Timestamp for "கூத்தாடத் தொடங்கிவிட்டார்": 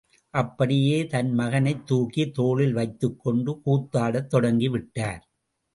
3.65-5.23